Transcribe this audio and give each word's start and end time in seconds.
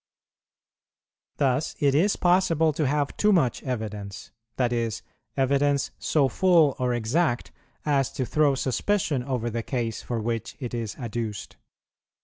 Thus 1.37 1.75
it 1.77 1.93
is 1.93 2.15
possible 2.15 2.73
to 2.73 2.87
have 2.87 3.15
too 3.17 3.31
much 3.31 3.61
evidence; 3.61 4.31
that 4.55 4.73
is, 4.73 5.03
evidence 5.37 5.91
so 5.99 6.27
full 6.27 6.75
or 6.79 6.91
exact 6.95 7.51
as 7.85 8.11
to 8.13 8.25
throw 8.25 8.55
suspicion 8.55 9.21
over 9.21 9.51
the 9.51 9.61
case 9.61 10.01
for 10.01 10.19
which 10.19 10.57
it 10.59 10.73
is 10.73 10.95
adduced. 10.95 11.57